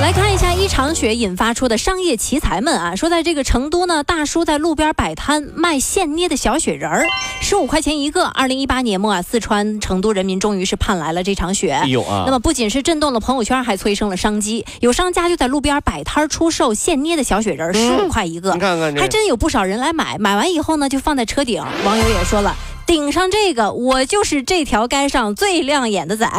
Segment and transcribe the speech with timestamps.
[0.00, 7.06] 来看一下一场雪引发出的商业奇才们啊，说在这个成都呢，大叔在路边摆摊卖现捏的小雪人儿，
[7.40, 8.26] 十五块钱一个。
[8.26, 11.80] 二零一八年末啊，四川成都人民终于是盼来了这场雪。
[12.26, 14.66] 那么不仅是震动了朋友圈，还催生了商机。
[14.80, 18.52] 有商家就在路边摆摊出售现捏的小雪人，十五块一个。
[18.52, 20.18] 你看看这还真有不少人来买。
[20.18, 21.64] 买完以后呢，就放在车顶。
[21.84, 22.54] 网友也说了，
[22.84, 26.30] 顶上这个，我就是这条街上最亮眼的仔。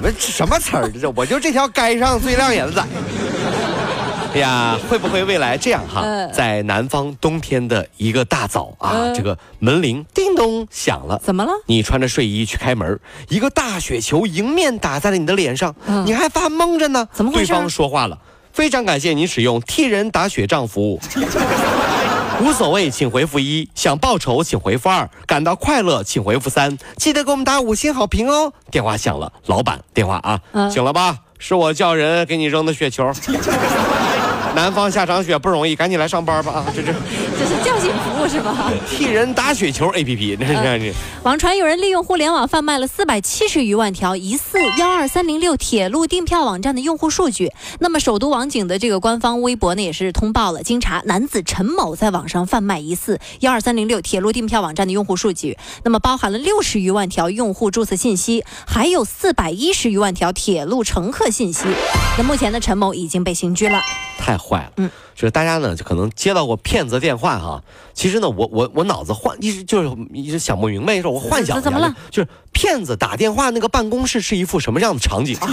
[0.00, 0.90] 什么什么词儿？
[0.90, 2.82] 这我就这条街上最亮眼的仔。
[4.32, 6.02] 哎呀，会不会未来这样哈？
[6.02, 11.20] 呃在南方冬天的一个大早啊，呃这个门铃叮咚响了。
[11.22, 11.50] 怎么了？
[11.66, 17.08] 你穿着睡衣去开门，一个大雪球迎面打在了你的脸上，嗯你还发懵着呢。
[17.12, 18.16] 怎么回事对方说话了，
[18.52, 21.00] 非常感谢您使用替人打雪仗服务。
[22.40, 26.76] 无所谓，请回复一；想报仇，请回复二；感到快乐，请回复三。
[26.96, 28.52] 记得给我们打五星好评哦。
[28.70, 31.18] 电话响了，老板电话啊，嗯醒了吧？
[31.38, 33.10] 是我叫人给你扔的雪球。
[34.54, 36.66] 南方下场雪不容易，赶紧来上班吧啊！
[36.74, 36.92] 这这
[37.38, 38.70] 这是叫醒服务是吧？
[38.88, 40.92] 替人打雪球 A P P，那是这这。
[41.22, 47.52] 网传有人利用互联网贩卖了四百七十余万条疑似幺二三零六铁路订票网站的用户数据。
[47.78, 61.64] 那么，首都网警的这个官方微博呢，也是通报了，经查，男子陈某在网上贩卖疑似幺二三零六铁路订票网站的用户数据，那么包含了六十余万条用户注册信息，还有四百一十余万条铁路乘客信息。
[62.18, 63.80] 那目前呢，陈某已经被刑拘了。
[64.18, 64.72] 太坏了。
[64.76, 67.62] 嗯，就是大家呢，就可能接到过骗子电话哈。
[67.92, 71.94] 其实呢，我我我脑子幻一直就是一直想不明白，说我幻想一下怎么了？
[72.10, 75.36] 就是骗子打电话那个办公室是一副什么样的场景？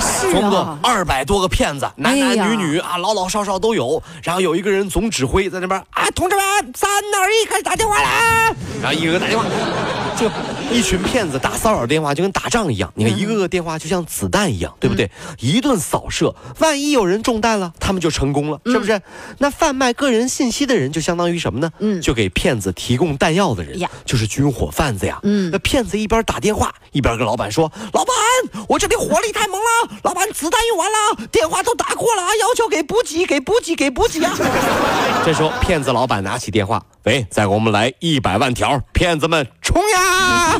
[0.00, 4.02] 是总共啊，二百多个骗子，男男女女啊，老老少少都有。
[4.22, 8.54] 然后有一个人总指挥在那边啊，同志们，三二一，开始打电话啦！
[8.82, 9.44] 然后一个个打电话，
[10.16, 10.32] 这个
[10.72, 15.10] 一群骗子打骚扰电话就跟打仗一样，你看一个个电话就像子弹一样，对不对？
[15.40, 19.00] 一顿扫射，万一有人中弹了，他们就成功了，是不是？
[19.38, 21.70] 那贩卖个人信息的人就相当于什么呢？
[21.80, 25.18] 嗯就给骗子提供弹药的人呀，就是军火贩子呀。
[25.22, 28.14] 嗯那骗子一边打电话一边跟老板说：“老板，
[28.68, 34.32] 我这里火力太猛了，老板子弹用完了，电话都打过了啊，要求给补给，给补给，给补给啊！”
[35.26, 40.59] 这时候骗子老板拿起电话：“喂，再给我们来一百万条，骗子们冲呀！”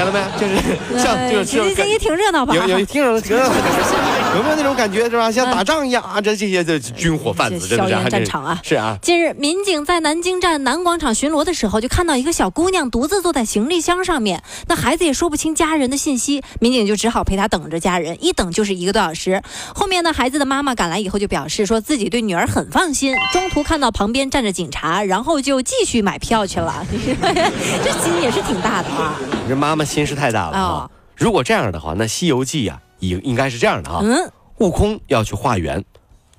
[0.00, 0.40] 看了没？
[0.40, 2.54] 就是像就是这也挺热闹吧？
[2.54, 3.52] 有有听着挺热闹，
[4.34, 5.30] 有没有那种感觉是吧？
[5.30, 8.96] 像打仗一样啊，这这些这军火贩子，真的是硝烟战场啊是啊。
[9.02, 19.42] 近日，民警在南京站南广场巡逻的时候，就看到一个小姑娘独自坐在行李箱上面，那孩子也说不清家人的信息，民警就只好陪她等着家人，一等就是一个多小时。
[19.74, 26.86] 后面呢，孩子的妈妈赶来以后就表示说自己对女儿很放心，中途看到旁边站着警察，然后就继续买票去了。
[27.84, 29.20] 这心也是挺大的啊。
[29.42, 30.90] 你这妈妈心事太大了啊哦！
[31.16, 34.00] 如果这样的话，那《西游记》啊，应应该是这样的啊。
[34.04, 35.84] 嗯，悟空要去化缘，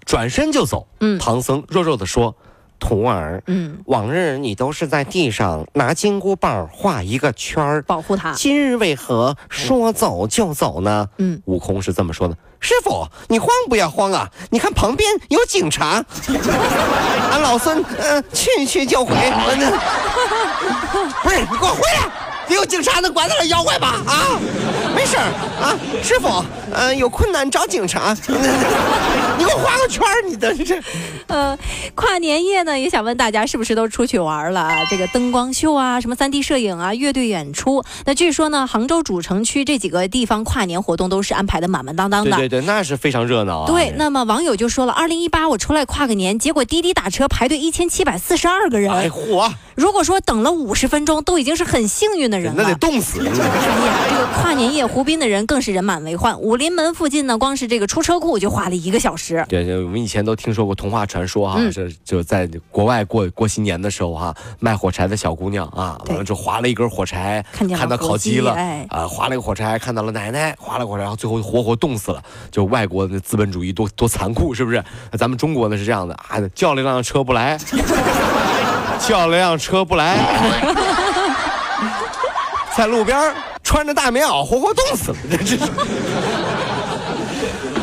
[0.05, 0.87] 转身就走。
[1.01, 2.33] 嗯唐僧弱弱的说
[2.79, 8.31] ：“徒儿，嗯，往日你都是在地上拿金箍棒画一个圈儿，保护他。
[8.31, 14.31] 今日为何说走就走呢？”嗯，悟空是这么说的：“师傅，你慌不要慌啊！
[14.49, 16.03] 你看旁边有警察，
[17.29, 19.13] 俺老孙嗯、去去就回。
[19.13, 19.71] 呃
[21.21, 22.30] 不是，你给我回来！
[22.55, 24.01] 有警察能管得了妖怪吧？
[24.05, 24.39] 啊，
[24.95, 25.23] 没事儿
[25.61, 28.15] 啊，师傅，呃，有困难找警察。
[29.37, 30.79] 你给我画个圈儿，你的这
[31.27, 31.57] 呃，
[31.95, 34.85] 跨年夜呢，也想问大家是不是都出去玩了啊？
[34.89, 37.83] 这个灯光秀啊，什么 3D 摄影啊，乐队演出。
[38.05, 42.37] 那据说呢，杭州主城区这几个地方跨年活动都是安排的满满当当的。
[42.37, 43.67] 对对对，那是非常热闹啊。
[43.67, 48.91] 对，那么网友就说了，二零一八我出来跨个年，结果滴滴打车排队一千七百四十二个人。
[48.91, 52.61] 哎嚯，如果说等了五十分钟，都已经是很幸运的人了。
[52.61, 53.19] 那得冻死。
[53.19, 56.39] 哎呀，这个跨年夜湖滨的人更是人满为患。
[56.39, 59.43] 武林门附近呢，光是这个出车库就花了一个小时。
[59.49, 72.21] 对，就我们以前都听说过童话传说哈，嗯是就在国外过过新年的时候哈，卖火柴的小姑娘啊，完了就划了一根火柴，看见看到烤鸡了，哎啊，划了一个火柴，看到了奶奶，划了火柴，然后最后活活冻死了。
[72.51, 74.83] 就外国的资本主义多多残酷，是不是？
[75.11, 77.57] 那咱们中国呢是这样的啊，叫了一辆车不来，
[79.07, 80.17] 叫了辆车不来，
[82.75, 83.33] 在路边
[83.63, 85.71] 穿着大棉袄，活活冻死了，这 这是。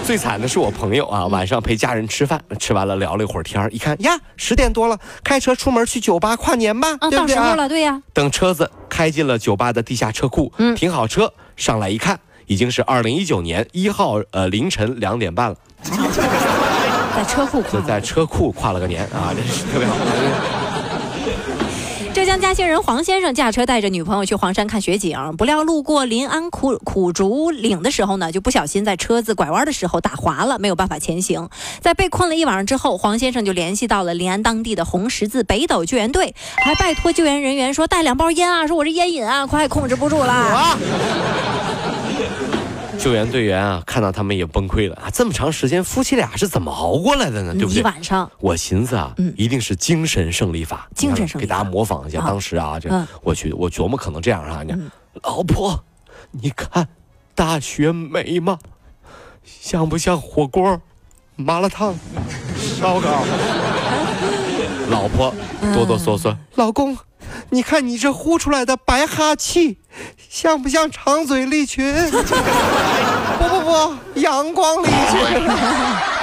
[0.04, 7.42] 最惨的是我朋友啊，晚上陪家人吃饭，吃完了聊了一会儿天一看呀，十点多了，开车出门去酒吧跨年吧，啊，对不对啊？
[7.42, 15.56] 到时候了，对呀，等车子开进了酒吧的地下车库，嗯停好车上来一看，已经是二零一九年一号呃凌晨两点半了，
[17.14, 17.62] 在车库。
[17.86, 19.94] 在车库跨了个年啊，真是特别好。
[22.40, 31.48] 嘉兴人黄先生驾车带着女朋友去黄山看雪景，不料路过临安苦苦竹岭的时候呢，就不小心在车子拐弯的时候打滑了，没有办法前行。
[31.80, 40.78] 在被困了一晚上之后，黄先生就联系到了临安当地的红十字北斗救援队，还拜托救援人员说带两包烟啊，说我这烟瘾啊快控制不住了。
[42.98, 43.00] 啊！
[43.00, 45.08] 救援队员啊，看到他们也崩溃了啊！
[45.12, 47.54] 这么长时间，夫妻俩是怎么熬过来的呢？
[47.54, 47.82] 对不一对？
[47.84, 50.88] 晚上，我寻思啊，嗯一定是精神胜利法。
[50.94, 54.90] 精神胜利法给大家模仿一下，啊当时啊，这嗯我去，我琢磨可能这样啊，你嗯
[55.22, 55.84] 老婆，
[56.32, 56.88] 你看
[57.34, 58.58] 大学美吗？
[59.44, 60.80] 像不像火锅、
[61.36, 61.94] 麻辣烫、
[62.56, 63.24] 烧烤？
[64.90, 65.32] 老婆
[65.74, 66.96] 哆哆嗦嗦，老公，
[67.50, 69.78] 你看你这呼出来的白哈气，
[70.28, 71.92] 像不像长嘴利群？
[73.38, 75.48] 不不不，阳光利群。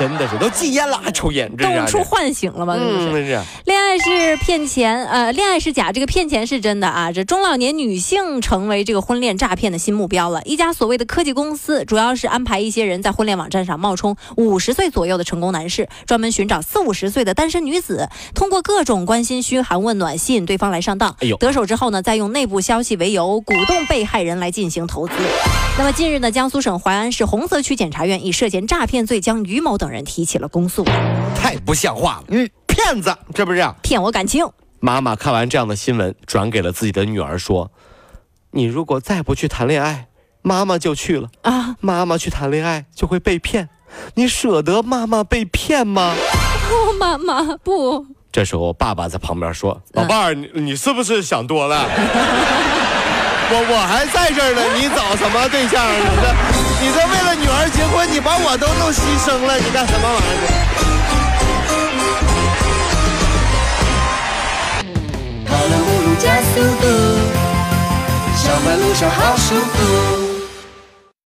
[0.00, 2.74] 真的是都戒烟了还抽烟，这动是出唤醒了吗？
[2.74, 3.40] 这就是嗯，是。
[3.66, 7.12] 恋爱是骗钱，呃，恋爱是假，这个骗钱是真的啊！
[7.12, 10.40] 这中老年女性成为这个婚恋诈骗的新目标了。
[10.44, 21.14] 一家所谓的科技公司，主要是安排一些人在婚恋网站上冒充五十岁左右的成功男士，专门寻找四五十岁的单身女子，通过各种关心、嘘寒问暖，吸引对方来上当。
[21.20, 25.12] 哎呦得手之后呢，再用内部消息为由，鼓动被害人来进行投资。
[25.76, 30.84] 那么近日呢，江苏省淮安市洪泽区检察院以涉嫌诈骗罪将于某等人提起了公诉，
[31.34, 33.66] 太不像话了，嗯，骗子，这不是？
[33.82, 34.46] 骗我感情。
[34.78, 37.70] 妈妈看完这样的新闻，转给了自己的女儿说
[38.52, 40.06] ：“你如果再不去谈恋爱，
[40.42, 41.28] 妈妈就去了。
[41.42, 43.68] 啊，妈妈去谈恋爱就会被骗，
[44.14, 46.14] 你舍得妈妈被骗吗
[46.70, 51.84] 哦，妈妈不，？”这时候，爸爸在旁边说：“嗯宝贝儿，你你是不是想多了？
[53.52, 55.84] 我我还在这儿呢，你找什么对象？
[55.84, 56.59] 你
[57.60, 60.48] 这你这为了女儿结婚，你把我都弄牺牲了，你干什么玩意儿？”
[65.46, 66.84] 跑了不如加速度，
[68.36, 70.29] 上班路上好舒服。